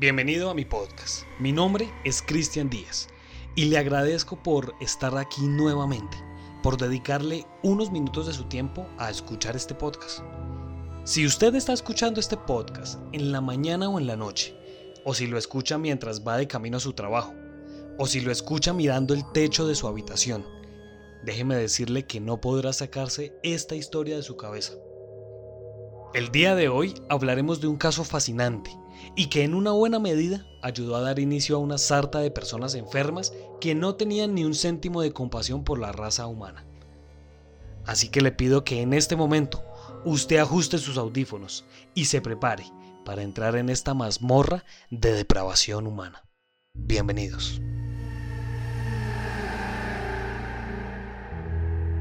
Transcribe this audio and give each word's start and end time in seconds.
Bienvenido 0.00 0.48
a 0.48 0.54
mi 0.54 0.64
podcast. 0.64 1.24
Mi 1.40 1.50
nombre 1.50 1.90
es 2.04 2.22
Cristian 2.22 2.70
Díaz 2.70 3.08
y 3.56 3.64
le 3.64 3.78
agradezco 3.78 4.40
por 4.40 4.76
estar 4.80 5.18
aquí 5.18 5.42
nuevamente, 5.42 6.16
por 6.62 6.76
dedicarle 6.76 7.44
unos 7.64 7.90
minutos 7.90 8.28
de 8.28 8.32
su 8.32 8.44
tiempo 8.44 8.86
a 8.96 9.10
escuchar 9.10 9.56
este 9.56 9.74
podcast. 9.74 10.20
Si 11.02 11.26
usted 11.26 11.52
está 11.56 11.72
escuchando 11.72 12.20
este 12.20 12.36
podcast 12.36 13.00
en 13.10 13.32
la 13.32 13.40
mañana 13.40 13.88
o 13.88 13.98
en 13.98 14.06
la 14.06 14.14
noche, 14.14 14.56
o 15.04 15.14
si 15.14 15.26
lo 15.26 15.36
escucha 15.36 15.78
mientras 15.78 16.24
va 16.24 16.36
de 16.36 16.46
camino 16.46 16.76
a 16.76 16.80
su 16.80 16.92
trabajo, 16.92 17.34
o 17.98 18.06
si 18.06 18.20
lo 18.20 18.30
escucha 18.30 18.72
mirando 18.72 19.14
el 19.14 19.24
techo 19.32 19.66
de 19.66 19.74
su 19.74 19.88
habitación, 19.88 20.46
déjeme 21.24 21.56
decirle 21.56 22.06
que 22.06 22.20
no 22.20 22.40
podrá 22.40 22.72
sacarse 22.72 23.36
esta 23.42 23.74
historia 23.74 24.14
de 24.14 24.22
su 24.22 24.36
cabeza. 24.36 24.74
El 26.14 26.30
día 26.30 26.54
de 26.54 26.68
hoy 26.68 26.94
hablaremos 27.10 27.60
de 27.60 27.66
un 27.66 27.76
caso 27.76 28.02
fascinante 28.02 28.70
y 29.14 29.26
que 29.26 29.44
en 29.44 29.54
una 29.54 29.72
buena 29.72 29.98
medida 29.98 30.46
ayudó 30.62 30.96
a 30.96 31.02
dar 31.02 31.18
inicio 31.18 31.56
a 31.56 31.58
una 31.58 31.76
sarta 31.76 32.20
de 32.20 32.30
personas 32.30 32.74
enfermas 32.74 33.34
que 33.60 33.74
no 33.74 33.94
tenían 33.94 34.34
ni 34.34 34.44
un 34.44 34.54
céntimo 34.54 35.02
de 35.02 35.12
compasión 35.12 35.64
por 35.64 35.78
la 35.78 35.92
raza 35.92 36.26
humana. 36.26 36.64
Así 37.84 38.08
que 38.08 38.22
le 38.22 38.32
pido 38.32 38.64
que 38.64 38.80
en 38.80 38.94
este 38.94 39.16
momento 39.16 39.62
usted 40.04 40.38
ajuste 40.38 40.78
sus 40.78 40.96
audífonos 40.96 41.66
y 41.94 42.06
se 42.06 42.22
prepare 42.22 42.64
para 43.04 43.22
entrar 43.22 43.56
en 43.56 43.68
esta 43.68 43.92
mazmorra 43.92 44.64
de 44.90 45.12
depravación 45.12 45.86
humana. 45.86 46.24
Bienvenidos. 46.72 47.60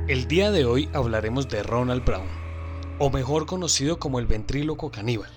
El 0.08 0.28
día 0.30 0.52
de 0.52 0.64
hoy 0.64 0.90
hablaremos 0.94 1.50
de 1.50 1.64
Ronald 1.64 2.06
Brown, 2.06 2.47
o 3.00 3.10
mejor 3.10 3.46
conocido 3.46 4.00
como 4.00 4.20
el 4.20 4.26
ventríloco 4.26 4.92
caníbal. 4.92 5.30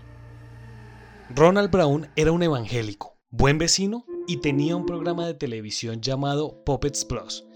Ronald 1.35 1.71
Brown 1.71 2.09
era 2.17 2.33
un 2.33 2.43
evangélico, 2.43 3.17
buen 3.31 3.59
vecino 3.59 4.05
y 4.27 4.39
tenía 4.39 4.77
un 4.77 4.87
programa 4.87 5.27
de 5.27 5.35
televisión 5.35 6.01
llamado 6.01 6.63
Puppets 6.65 7.05
Plus, 7.05 7.47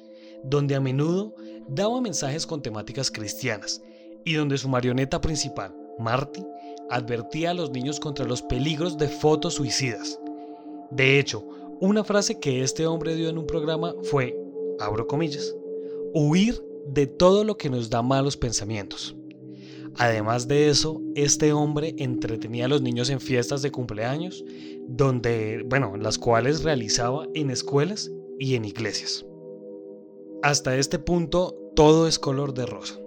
donde 0.44 0.74
a 0.74 0.80
menudo 0.80 1.34
daba 1.68 2.00
mensajes 2.00 2.46
con 2.46 2.62
temáticas 2.62 3.10
cristianas 3.10 3.82
y 4.24 4.34
donde 4.34 4.58
su 4.58 4.68
marioneta 4.68 5.20
principal, 5.20 5.74
Marty, 5.98 6.44
advertía 6.90 7.50
a 7.50 7.54
los 7.54 7.70
niños 7.70 7.98
contra 7.98 8.26
los 8.26 8.42
peligros 8.42 8.98
de 8.98 9.08
fotos 9.08 9.54
suicidas. 9.54 10.20
De 10.90 11.18
hecho, 11.18 11.46
una 11.80 12.04
frase 12.04 12.38
que 12.38 12.62
este 12.62 12.86
hombre 12.86 13.16
dio 13.16 13.28
en 13.28 13.38
un 13.38 13.46
programa 13.46 13.94
fue, 14.02 14.38
abro 14.78 15.06
comillas, 15.06 15.54
huir 16.12 16.62
de 16.86 17.06
todo 17.06 17.44
lo 17.44 17.56
que 17.56 17.70
nos 17.70 17.90
da 17.90 18.02
malos 18.02 18.36
pensamientos. 18.36 19.16
Además 19.98 20.48
de 20.48 20.68
eso, 20.68 21.00
este 21.14 21.52
hombre 21.52 21.94
entretenía 21.98 22.64
a 22.64 22.68
los 22.68 22.82
niños 22.82 23.10
en 23.10 23.20
fiestas 23.20 23.62
de 23.62 23.70
cumpleaños, 23.70 24.44
donde, 24.88 25.64
bueno, 25.66 25.96
las 25.96 26.18
cuales 26.18 26.64
realizaba 26.64 27.26
en 27.34 27.50
escuelas 27.50 28.10
y 28.38 28.56
en 28.56 28.64
iglesias. 28.64 29.24
Hasta 30.42 30.76
este 30.76 30.98
punto, 30.98 31.56
todo 31.76 32.08
es 32.08 32.18
color 32.18 32.54
de 32.54 32.66
rosa. 32.66 32.98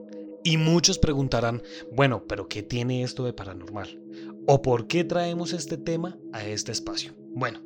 Y 0.44 0.58
muchos 0.58 0.98
preguntarán, 0.98 1.62
bueno, 1.92 2.24
pero 2.28 2.48
¿qué 2.48 2.64
tiene 2.64 3.04
esto 3.04 3.26
de 3.26 3.34
paranormal? 3.34 4.02
¿O 4.46 4.62
por 4.62 4.88
qué 4.88 5.04
traemos 5.04 5.52
este 5.52 5.78
tema 5.78 6.18
a 6.32 6.46
este 6.46 6.72
espacio? 6.72 7.14
Bueno, 7.32 7.62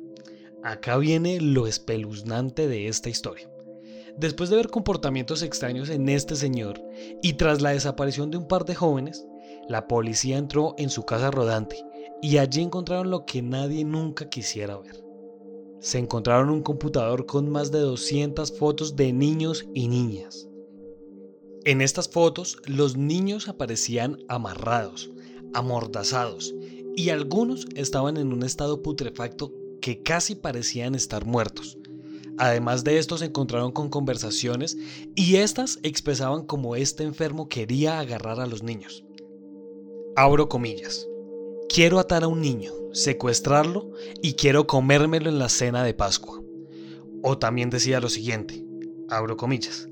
acá 0.64 0.96
viene 0.96 1.40
lo 1.40 1.68
espeluznante 1.68 2.66
de 2.66 2.88
esta 2.88 3.08
historia. 3.08 3.51
Después 4.16 4.50
de 4.50 4.56
ver 4.56 4.68
comportamientos 4.68 5.42
extraños 5.42 5.88
en 5.88 6.08
este 6.08 6.36
señor 6.36 6.82
y 7.22 7.34
tras 7.34 7.62
la 7.62 7.70
desaparición 7.70 8.30
de 8.30 8.36
un 8.36 8.46
par 8.46 8.64
de 8.64 8.74
jóvenes, 8.74 9.26
la 9.68 9.88
policía 9.88 10.38
entró 10.38 10.74
en 10.78 10.90
su 10.90 11.04
casa 11.04 11.30
rodante 11.30 11.84
y 12.20 12.38
allí 12.38 12.62
encontraron 12.62 13.10
lo 13.10 13.24
que 13.24 13.42
nadie 13.42 13.84
nunca 13.84 14.28
quisiera 14.28 14.78
ver. 14.78 15.02
Se 15.80 15.98
encontraron 15.98 16.50
un 16.50 16.62
computador 16.62 17.26
con 17.26 17.50
más 17.50 17.72
de 17.72 17.80
200 17.80 18.56
fotos 18.56 18.94
de 18.94 19.12
niños 19.12 19.66
y 19.74 19.88
niñas. 19.88 20.48
En 21.64 21.80
estas 21.80 22.08
fotos 22.08 22.58
los 22.66 22.96
niños 22.96 23.48
aparecían 23.48 24.18
amarrados, 24.28 25.10
amordazados 25.54 26.54
y 26.96 27.10
algunos 27.10 27.66
estaban 27.74 28.16
en 28.16 28.32
un 28.32 28.42
estado 28.42 28.82
putrefacto 28.82 29.52
que 29.80 30.02
casi 30.02 30.34
parecían 30.34 30.94
estar 30.94 31.24
muertos. 31.24 31.78
Además 32.38 32.84
de 32.84 32.98
esto 32.98 33.18
se 33.18 33.26
encontraron 33.26 33.72
con 33.72 33.88
conversaciones 33.88 34.76
y 35.14 35.36
estas 35.36 35.78
expresaban 35.82 36.46
como 36.46 36.76
este 36.76 37.04
enfermo 37.04 37.48
quería 37.48 37.98
agarrar 37.98 38.40
a 38.40 38.46
los 38.46 38.62
niños. 38.62 39.04
Abro 40.16 40.48
comillas. 40.48 41.06
Quiero 41.68 41.98
atar 41.98 42.24
a 42.24 42.28
un 42.28 42.40
niño, 42.40 42.72
secuestrarlo 42.92 43.90
y 44.22 44.34
quiero 44.34 44.66
comérmelo 44.66 45.28
en 45.28 45.38
la 45.38 45.48
cena 45.48 45.84
de 45.84 45.94
Pascua. 45.94 46.42
O 47.22 47.38
también 47.38 47.70
decía 47.70 48.00
lo 48.00 48.08
siguiente, 48.08 48.64
abro 49.08 49.36
comillas. 49.36 49.88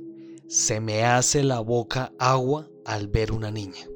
Se 0.48 0.80
me 0.80 1.04
hace 1.04 1.44
la 1.44 1.60
boca 1.60 2.12
agua 2.18 2.68
al 2.84 3.06
ver 3.06 3.32
una 3.32 3.50
niña. 3.50 3.89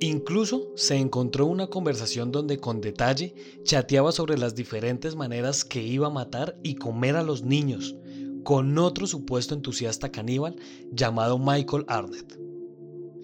Incluso 0.00 0.72
se 0.76 0.96
encontró 0.96 1.46
una 1.46 1.66
conversación 1.66 2.32
donde 2.32 2.58
con 2.58 2.80
detalle 2.80 3.34
chateaba 3.64 4.12
sobre 4.12 4.38
las 4.38 4.54
diferentes 4.54 5.14
maneras 5.14 5.64
que 5.64 5.82
iba 5.82 6.06
a 6.06 6.10
matar 6.10 6.58
y 6.62 6.76
comer 6.76 7.16
a 7.16 7.22
los 7.22 7.42
niños, 7.42 7.96
con 8.42 8.78
otro 8.78 9.06
supuesto 9.06 9.54
entusiasta 9.54 10.10
caníbal 10.10 10.56
llamado 10.90 11.38
Michael 11.38 11.84
Arnett. 11.86 12.38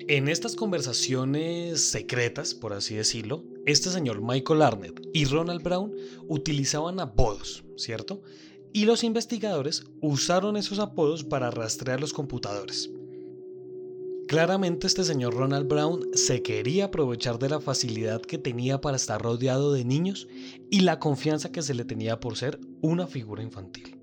En 0.09 0.29
estas 0.29 0.55
conversaciones 0.55 1.81
secretas, 1.81 2.55
por 2.55 2.75
así 2.75 2.95
decirlo, 2.95 3.43
este 3.65 3.91
señor 3.91 4.21
Michael 4.23 4.63
Arnett 4.63 5.01
y 5.13 5.25
Ronald 5.25 5.63
Brown 5.63 5.93
utilizaban 6.29 7.01
apodos, 7.01 7.65
¿cierto? 7.77 8.23
y 8.77 8.85
los 8.85 9.05
investigadores 9.05 9.85
usaron 10.03 10.59
esos 10.59 10.81
apodos 10.81 11.25
para 11.25 11.51
rastrear 11.51 11.99
los 11.99 12.13
computadores. 12.13 12.91
Claramente 14.29 14.89
este 14.89 15.05
señor 15.05 15.35
Ronald 15.35 15.69
Brown 15.69 16.01
se 16.15 16.43
quería 16.43 16.87
aprovechar 16.87 17.39
de 17.39 17.49
la 17.49 17.61
facilidad 17.61 18.21
que 18.21 18.39
tenía 18.39 18.81
para 18.81 18.97
estar 18.97 19.23
rodeado 19.23 19.73
de 19.73 19.85
niños 19.85 20.27
y 20.69 20.81
la 20.81 20.99
confianza 20.99 21.53
que 21.53 21.63
se 21.63 21.75
le 21.75 21.85
tenía 21.85 22.19
por 22.19 22.37
ser 22.37 22.59
una 22.81 23.07
figura 23.07 23.45
infantil. 23.45 24.01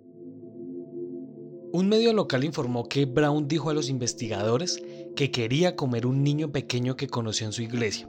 Un 1.74 1.90
medio 1.90 2.14
local 2.14 2.46
informó 2.46 2.88
que 2.88 3.06
Brown 3.06 3.50
dijo 3.50 3.70
a 3.70 3.74
los 3.74 3.90
investigadores 3.90 4.82
que 5.16 5.30
quería 5.30 5.76
comer 5.76 6.06
un 6.06 6.24
niño 6.24 6.54
pequeño 6.54 6.96
que 6.96 7.08
conoció 7.10 7.46
en 7.48 7.54
su 7.54 7.62
iglesia 7.62 8.08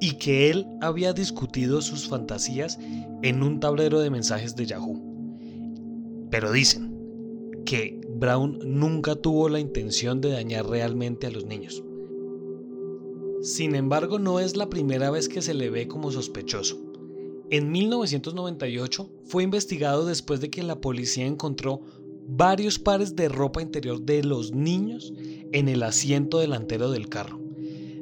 y 0.00 0.18
que 0.18 0.50
él 0.50 0.66
había 0.82 1.14
discutido 1.14 1.80
sus 1.80 2.08
fantasías 2.08 2.78
en 3.22 3.42
un 3.42 3.58
tablero 3.58 4.00
de 4.00 4.10
mensajes 4.10 4.54
de 4.54 4.66
Yahoo. 4.66 5.00
Pero 6.30 6.52
dicen 6.52 6.94
que 7.64 8.00
Brown 8.18 8.58
nunca 8.64 9.16
tuvo 9.16 9.48
la 9.48 9.60
intención 9.60 10.20
de 10.20 10.30
dañar 10.30 10.66
realmente 10.66 11.26
a 11.26 11.30
los 11.30 11.44
niños. 11.44 11.82
Sin 13.42 13.74
embargo, 13.74 14.18
no 14.18 14.40
es 14.40 14.56
la 14.56 14.68
primera 14.68 15.10
vez 15.10 15.28
que 15.28 15.42
se 15.42 15.54
le 15.54 15.70
ve 15.70 15.86
como 15.86 16.10
sospechoso. 16.10 16.82
En 17.50 17.70
1998 17.70 19.10
fue 19.24 19.44
investigado 19.44 20.04
después 20.04 20.40
de 20.40 20.50
que 20.50 20.62
la 20.62 20.80
policía 20.80 21.26
encontró 21.26 21.80
varios 22.26 22.78
pares 22.78 23.16
de 23.16 23.28
ropa 23.28 23.62
interior 23.62 24.02
de 24.02 24.22
los 24.22 24.52
niños 24.52 25.12
en 25.52 25.68
el 25.68 25.82
asiento 25.82 26.40
delantero 26.40 26.90
del 26.90 27.08
carro. 27.08 27.40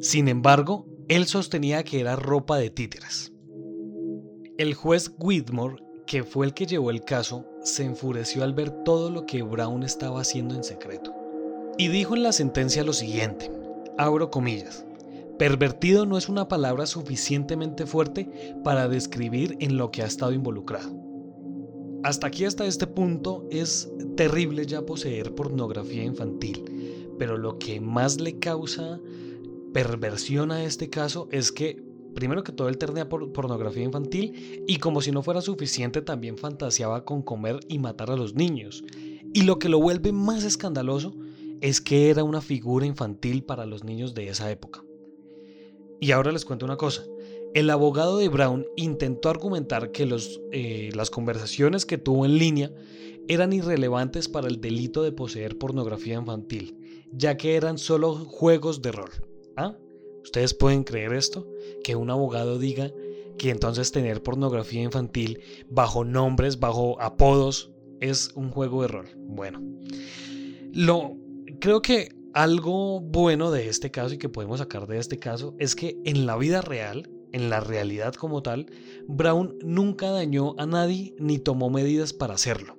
Sin 0.01 0.29
embargo, 0.29 0.87
él 1.09 1.27
sostenía 1.27 1.85
que 1.85 2.01
era 2.01 2.17
ropa 2.17 2.57
de 2.59 2.71
títeres. 2.71 3.33
El 4.59 4.75
juez 4.75 5.13
Whitmore 5.19 5.87
que 6.07 6.25
fue 6.25 6.47
el 6.47 6.55
que 6.55 6.67
llevó 6.67 6.91
el 6.91 7.03
caso, 7.03 7.45
se 7.67 7.85
enfureció 7.85 8.45
al 8.45 8.55
ver 8.55 8.71
todo 8.71 9.11
lo 9.11 9.27
que 9.27 9.43
Brown 9.43 9.83
estaba 9.83 10.21
haciendo 10.21 10.55
en 10.55 10.63
secreto. 10.63 11.13
Y 11.77 11.89
dijo 11.89 12.15
en 12.15 12.23
la 12.23 12.33
sentencia 12.33 12.85
lo 12.85 12.93
siguiente, 12.93 13.51
abro 13.99 14.31
comillas, 14.31 14.87
pervertido 15.37 16.07
no 16.07 16.17
es 16.17 16.29
una 16.29 16.49
palabra 16.49 16.87
suficientemente 16.87 17.85
fuerte 17.85 18.31
para 18.63 18.89
describir 18.89 19.57
en 19.61 19.77
lo 19.77 19.91
que 19.91 20.03
ha 20.03 20.07
estado 20.07 20.33
involucrado. 20.33 20.95
Hasta 22.05 22.29
aquí, 22.29 22.45
hasta 22.45 22.67
este 22.67 22.87
punto, 22.87 23.47
es 23.51 23.91
terrible 24.17 24.65
ya 24.65 24.87
poseer 24.87 25.35
pornografía 25.35 26.05
infantil, 26.05 27.17
pero 27.19 27.37
lo 27.37 27.59
que 27.59 27.81
más 27.81 28.21
le 28.21 28.39
causa 28.39 29.01
perversión 29.75 30.53
a 30.53 30.63
este 30.63 30.89
caso 30.89 31.29
es 31.33 31.51
que 31.51 31.86
primero 32.17 32.43
que 32.43 32.51
todo 32.51 32.71
él 32.71 32.79
tenía 32.79 33.11
por 33.11 33.31
pornografía 33.33 33.85
infantil 33.85 34.65
y 34.67 34.79
como 34.79 35.03
si 35.03 35.13
no 35.13 35.23
fuera 35.23 35.43
suficiente 35.43 36.01
también 36.01 36.39
fantaseaba 36.39 37.05
con 37.05 37.21
comer 37.21 37.61
y 37.69 37.79
matar 37.79 38.11
a 38.11 38.17
los 38.17 38.35
niños. 38.35 38.83
Y 39.35 39.43
lo 39.43 39.59
que 39.59 39.69
lo 39.69 39.79
vuelve 39.79 40.13
más 40.13 40.43
escandaloso 40.43 41.15
es 41.61 41.83
que 41.83 42.09
era 42.09 42.25
una 42.25 42.41
figura 42.41 42.87
infantil 42.87 43.45
para 43.45 43.67
los 43.67 43.85
niños 43.85 44.15
de 44.15 44.31
esa 44.31 44.51
época. 44.51 44.83
Y 46.01 46.13
ahora 46.13 46.33
les 46.33 46.47
cuento 46.47 46.65
una 46.65 46.79
cosa. 46.79 47.05
El 47.53 47.69
abogado 47.69 48.17
de 48.17 48.31
Brown 48.31 48.67
intentó 48.77 49.29
argumentar 49.29 49.93
que 49.93 50.07
los, 50.07 50.41
eh, 50.53 50.91
las 50.95 51.11
conversaciones 51.11 51.85
que 51.85 51.99
tuvo 51.99 52.25
en 52.25 52.39
línea 52.39 52.73
eran 53.29 53.53
irrelevantes 53.53 54.29
para 54.29 54.49
el 54.49 54.63
delito 54.63 55.03
de 55.03 55.13
poseer 55.13 55.59
pornografía 55.59 56.15
infantil, 56.15 56.79
ya 57.13 57.37
que 57.37 57.57
eran 57.57 57.77
solo 57.77 58.15
juegos 58.15 58.81
de 58.81 58.93
rol. 58.93 59.11
¿Ah? 59.57 59.77
¿Ustedes 60.27 60.55
pueden 60.55 60.83
creer 60.83 61.13
esto? 61.13 61.47
Que 61.85 61.95
un 61.95 62.11
abogado 62.11 62.59
diga 62.59 62.91
que 63.39 63.51
entonces 63.51 63.93
tener 63.93 64.25
pornografía 64.25 64.83
infantil 64.83 65.39
bajo 65.71 66.05
nombres, 66.05 66.59
bajo 66.59 67.01
apodos, 67.01 67.71
es 68.01 68.33
un 68.35 68.51
juego 68.51 68.83
de 68.83 68.89
rol. 68.89 69.07
Bueno, 69.17 69.63
lo 70.73 71.17
creo 71.61 71.81
que 71.81 72.09
algo 72.35 72.99
bueno 73.01 73.53
de 73.53 73.69
este 73.69 73.93
caso 73.93 74.15
y 74.15 74.19
que 74.19 74.29
podemos 74.29 74.59
sacar 74.59 74.89
de 74.89 74.99
este 74.99 75.21
caso 75.21 75.55
es 75.61 75.77
que 75.77 75.97
en 76.05 76.27
la 76.27 76.37
vida 76.37 76.61
real, 76.61 77.09
en 77.31 77.49
la 77.49 77.61
realidad 77.61 78.13
como 78.15 78.43
tal, 78.43 78.67
Brown 79.07 79.57
nunca 79.63 80.11
dañó 80.11 80.57
a 80.59 80.67
nadie 80.67 81.15
ni 81.21 81.39
tomó 81.39 81.71
medidas 81.71 82.13
para 82.13 82.35
hacerlo. 82.35 82.77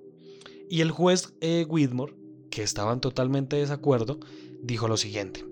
Y 0.70 0.82
el 0.82 0.92
juez 0.92 1.34
eh, 1.40 1.66
Whitmore, 1.66 2.14
que 2.52 2.64
estaba 2.64 2.92
en 2.92 3.00
totalmente 3.00 3.56
desacuerdo, 3.56 4.20
dijo 4.62 4.90
lo 4.90 4.98
siguiente. 4.98 5.46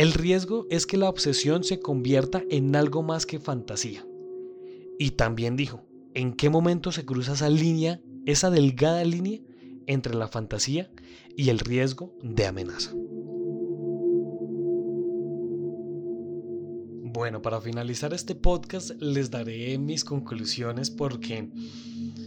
El 0.00 0.14
riesgo 0.14 0.66
es 0.70 0.86
que 0.86 0.96
la 0.96 1.10
obsesión 1.10 1.62
se 1.62 1.78
convierta 1.78 2.42
en 2.48 2.74
algo 2.74 3.02
más 3.02 3.26
que 3.26 3.38
fantasía. 3.38 4.02
Y 4.98 5.10
también 5.10 5.56
dijo, 5.56 5.84
¿en 6.14 6.32
qué 6.32 6.48
momento 6.48 6.90
se 6.90 7.04
cruza 7.04 7.34
esa 7.34 7.50
línea, 7.50 8.00
esa 8.24 8.48
delgada 8.48 9.04
línea 9.04 9.40
entre 9.86 10.14
la 10.14 10.26
fantasía 10.26 10.90
y 11.36 11.50
el 11.50 11.58
riesgo 11.58 12.16
de 12.22 12.46
amenaza? 12.46 12.94
Bueno, 17.12 17.42
para 17.42 17.60
finalizar 17.60 18.14
este 18.14 18.34
podcast 18.34 18.92
les 19.02 19.30
daré 19.30 19.76
mis 19.76 20.06
conclusiones 20.06 20.90
porque, 20.90 21.50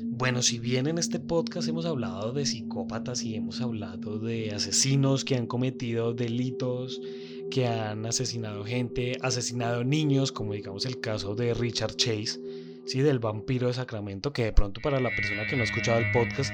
bueno, 0.09 0.43
si 0.43 0.59
bien 0.59 0.85
en 0.85 0.99
este 0.99 1.19
podcast 1.19 1.67
hemos 1.67 1.87
hablado 1.87 2.33
de 2.33 2.45
psicópatas 2.45 3.23
y 3.23 3.33
hemos 3.33 3.61
hablado 3.61 4.19
de 4.19 4.51
asesinos 4.51 5.25
que 5.25 5.37
han 5.37 5.47
cometido 5.47 6.13
delitos, 6.13 7.01
que 7.50 7.68
han 7.68 8.06
asesinado 8.06 8.63
gente, 8.66 9.18
asesinado 9.22 9.84
niños, 9.84 10.31
como 10.31 10.54
digamos 10.54 10.86
el 10.86 11.00
caso 11.00 11.36
de 11.36 11.54
Richard 11.54 11.95
Chase, 11.95 12.40
¿sí? 12.86 13.01
del 13.01 13.19
vampiro 13.19 13.68
de 13.68 13.74
Sacramento, 13.74 14.34
que 14.34 14.45
de 14.45 14.54
pronto 14.54 14.81
para 14.81 15.00
la 15.00 15.10
persona 15.10 15.45
que 15.48 15.56
no 15.56 15.62
ha 15.62 15.66
escuchado 15.66 16.00
el 16.00 16.12
podcast, 16.12 16.54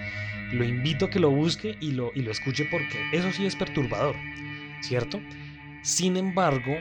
lo 0.52 0.66
invito 0.66 1.06
a 1.06 1.10
que 1.10 1.20
lo 1.20 1.30
busque 1.30 1.78
y 1.80 1.92
lo, 1.92 2.12
y 2.16 2.22
lo 2.22 2.32
escuche 2.32 2.68
porque 2.70 2.98
eso 3.14 3.32
sí 3.32 3.46
es 3.46 3.56
perturbador, 3.56 4.16
¿cierto? 4.82 5.20
Sin 5.84 6.18
embargo, 6.18 6.76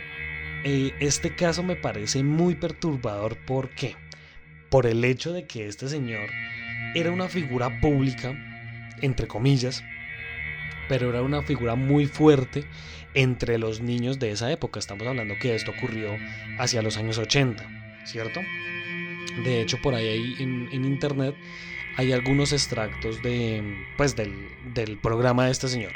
eh, 0.65 0.93
este 1.01 1.35
caso 1.35 1.63
me 1.63 1.77
parece 1.77 2.23
muy 2.23 2.57
perturbador. 2.57 3.37
¿Por 3.47 3.71
qué? 3.71 3.95
Por 4.71 4.87
el 4.87 5.05
hecho 5.05 5.33
de 5.33 5.47
que 5.47 5.67
este 5.67 5.89
señor 5.89 6.29
era 6.95 7.13
una 7.13 7.29
figura 7.29 7.81
pública, 7.81 8.35
entre 9.01 9.29
comillas, 9.29 9.85
pero 10.89 11.11
era 11.11 11.23
una 11.23 11.43
figura 11.43 11.75
muy 11.75 12.07
fuerte 12.07 12.65
entre 13.15 13.59
los 13.59 13.81
niños 13.81 14.19
de 14.19 14.31
esa 14.31 14.51
época. 14.51 14.79
Estamos 14.79 15.07
hablando 15.07 15.35
que 15.41 15.55
esto 15.55 15.73
ocurrió 15.73 16.11
hacia 16.59 16.83
los 16.83 16.97
años 16.97 17.19
80, 17.19 18.03
¿cierto? 18.05 18.41
De 19.45 19.61
hecho, 19.61 19.79
por 19.83 19.95
ahí 19.95 20.35
en, 20.39 20.85
internet 20.85 21.35
hay 21.97 22.13
algunos 22.13 22.53
extractos 22.53 23.23
de, 23.23 23.63
pues, 23.97 24.17
del, 24.17 24.33
del 24.75 24.99
programa 24.99 25.47
de 25.47 25.53
este 25.53 25.69
señor. 25.69 25.93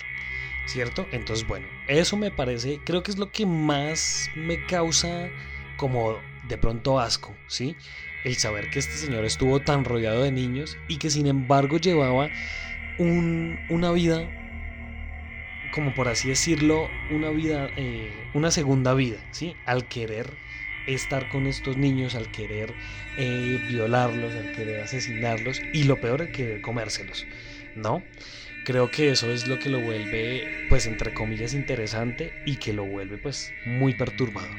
¿cierto? 0.66 1.06
Entonces, 1.12 1.46
bueno, 1.46 1.66
eso 1.88 2.16
me 2.16 2.30
parece, 2.30 2.80
creo 2.84 3.02
que 3.02 3.10
es 3.10 3.18
lo 3.18 3.30
que 3.30 3.46
más 3.46 4.30
me 4.34 4.64
causa 4.66 5.28
como 5.76 6.18
de 6.48 6.58
pronto 6.58 7.00
asco, 7.00 7.34
¿sí? 7.46 7.76
El 8.24 8.36
saber 8.36 8.70
que 8.70 8.78
este 8.78 8.94
señor 8.94 9.24
estuvo 9.24 9.60
tan 9.60 9.84
rodeado 9.84 10.22
de 10.22 10.30
niños 10.30 10.78
y 10.88 10.98
que 10.98 11.10
sin 11.10 11.26
embargo 11.26 11.78
llevaba 11.78 12.28
un, 12.98 13.58
una 13.68 13.90
vida 13.90 14.28
como 15.72 15.94
por 15.94 16.08
así 16.08 16.28
decirlo, 16.28 16.88
una 17.10 17.30
vida, 17.30 17.70
eh, 17.76 18.12
una 18.34 18.50
segunda 18.50 18.94
vida, 18.94 19.18
¿sí? 19.32 19.56
Al 19.66 19.86
querer 19.86 20.30
estar 20.86 21.28
con 21.28 21.46
estos 21.46 21.76
niños, 21.76 22.14
al 22.14 22.30
querer 22.30 22.74
eh, 23.16 23.60
violarlos, 23.68 24.34
al 24.34 24.52
querer 24.52 24.80
asesinarlos 24.80 25.60
y 25.72 25.84
lo 25.84 26.00
peor 26.00 26.22
es 26.22 26.30
querer 26.30 26.60
comérselos, 26.60 27.26
¿no? 27.74 28.02
Creo 28.64 28.90
que 28.90 29.10
eso 29.10 29.32
es 29.32 29.48
lo 29.48 29.58
que 29.58 29.70
lo 29.70 29.80
vuelve, 29.80 30.66
pues 30.68 30.86
entre 30.86 31.12
comillas, 31.14 31.54
interesante 31.54 32.32
y 32.46 32.56
que 32.56 32.72
lo 32.72 32.84
vuelve, 32.84 33.18
pues, 33.18 33.52
muy 33.66 33.94
perturbador. 33.94 34.56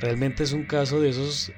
Realmente 0.00 0.42
es 0.42 0.52
un 0.52 0.64
caso 0.64 1.00
de 1.00 1.10
esos, 1.10 1.52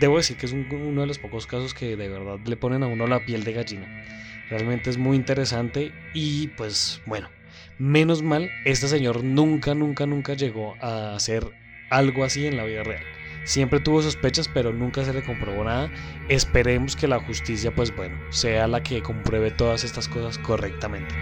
debo 0.00 0.16
decir 0.16 0.36
que 0.36 0.46
es 0.46 0.52
uno 0.52 1.02
de 1.02 1.06
los 1.06 1.18
pocos 1.18 1.46
casos 1.46 1.74
que 1.74 1.96
de 1.96 2.08
verdad 2.08 2.38
le 2.44 2.56
ponen 2.56 2.82
a 2.82 2.86
uno 2.86 3.06
la 3.06 3.24
piel 3.24 3.44
de 3.44 3.52
gallina. 3.52 4.04
Realmente 4.48 4.90
es 4.90 4.96
muy 4.96 5.16
interesante 5.16 5.92
y 6.14 6.48
pues 6.48 7.00
bueno, 7.06 7.28
Menos 7.78 8.22
mal, 8.22 8.52
este 8.64 8.86
señor 8.86 9.24
nunca, 9.24 9.74
nunca, 9.74 10.06
nunca 10.06 10.34
llegó 10.34 10.76
a 10.80 11.16
hacer 11.16 11.44
algo 11.90 12.22
así 12.22 12.46
en 12.46 12.56
la 12.56 12.62
vida 12.62 12.84
real. 12.84 13.02
Siempre 13.44 13.80
tuvo 13.80 14.00
sospechas, 14.00 14.48
pero 14.48 14.72
nunca 14.72 15.04
se 15.04 15.12
le 15.12 15.24
comprobó 15.24 15.64
nada. 15.64 15.90
Esperemos 16.28 16.94
que 16.94 17.08
la 17.08 17.18
justicia, 17.18 17.74
pues 17.74 17.94
bueno, 17.94 18.16
sea 18.30 18.68
la 18.68 18.80
que 18.80 19.02
compruebe 19.02 19.50
todas 19.50 19.82
estas 19.82 20.08
cosas 20.08 20.38
correctamente. 20.38 21.14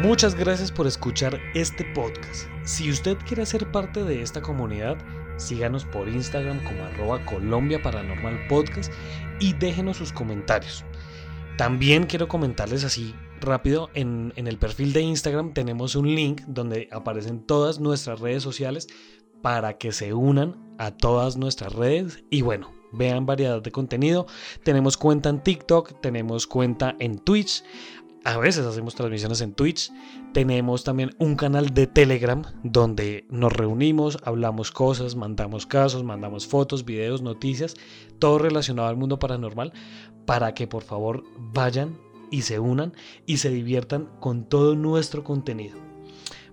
Muchas 0.00 0.36
gracias 0.36 0.70
por 0.70 0.86
escuchar 0.86 1.40
este 1.54 1.84
podcast. 1.86 2.48
Si 2.62 2.88
usted 2.88 3.18
quiere 3.26 3.44
ser 3.44 3.66
parte 3.66 4.04
de 4.04 4.22
esta 4.22 4.40
comunidad, 4.40 4.96
síganos 5.36 5.84
por 5.84 6.08
Instagram 6.08 6.62
como 6.62 6.84
arroba 6.84 7.24
Colombia 7.26 7.82
Paranormal 7.82 8.46
Podcast 8.48 8.92
y 9.40 9.54
déjenos 9.54 9.96
sus 9.96 10.12
comentarios. 10.12 10.84
También 11.60 12.06
quiero 12.06 12.26
comentarles 12.26 12.84
así 12.84 13.14
rápido, 13.38 13.90
en, 13.92 14.32
el 14.34 14.56
perfil 14.56 14.94
de 14.94 15.02
Instagram 15.02 15.52
tenemos 15.52 15.94
un 15.94 16.14
link 16.14 16.40
donde 16.46 16.88
aparecen 16.90 17.44
todas 17.44 17.80
nuestras 17.80 18.18
redes 18.18 18.42
sociales 18.42 18.88
para 19.42 19.76
que 19.76 19.92
se 19.92 20.14
unan 20.14 20.56
a 20.78 20.90
todas 20.96 21.36
nuestras 21.36 21.74
redes 21.74 22.24
y 22.30 22.40
bueno, 22.40 22.72
vean 22.92 23.26
variedad 23.26 23.60
de 23.60 23.72
contenido. 23.72 24.26
Tenemos 24.62 24.96
cuenta 24.96 25.28
en 25.28 25.42
TikTok, 25.42 26.00
tenemos 26.00 26.46
cuenta 26.46 26.96
en 26.98 27.18
Twitch. 27.18 27.62
A 28.22 28.36
veces 28.36 28.66
hacemos 28.66 28.94
transmisiones 28.94 29.40
en 29.40 29.54
Twitch. 29.54 29.90
Tenemos 30.34 30.84
también 30.84 31.14
un 31.18 31.36
canal 31.36 31.70
de 31.70 31.86
Telegram 31.86 32.42
donde 32.62 33.24
nos 33.30 33.52
reunimos, 33.52 34.18
hablamos 34.24 34.70
cosas, 34.70 35.16
mandamos 35.16 35.66
casos, 35.66 36.04
mandamos 36.04 36.46
fotos, 36.46 36.84
videos, 36.84 37.22
noticias, 37.22 37.76
todo 38.18 38.38
relacionado 38.38 38.88
al 38.88 38.98
mundo 38.98 39.18
paranormal 39.18 39.72
para 40.26 40.52
que 40.52 40.66
por 40.66 40.82
favor 40.82 41.24
vayan 41.38 41.96
y 42.30 42.42
se 42.42 42.58
unan 42.58 42.92
y 43.24 43.38
se 43.38 43.48
diviertan 43.48 44.10
con 44.20 44.44
todo 44.44 44.76
nuestro 44.76 45.24
contenido. 45.24 45.78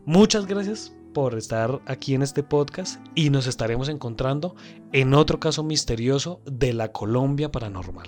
Muchas 0.06 0.46
gracias 0.46 0.94
por 1.14 1.38
estar 1.38 1.82
aquí 1.86 2.14
en 2.14 2.22
este 2.22 2.44
podcast 2.44 3.06
y 3.14 3.30
nos 3.30 3.46
estaremos 3.46 3.90
encontrando 3.90 4.56
en 4.94 5.14
otro 5.14 5.42
caso 5.42 5.64
misterioso 5.64 6.40
de 6.46 6.72
la 6.72 6.94
Colombia 6.94 7.52
paranormal. 7.52 8.08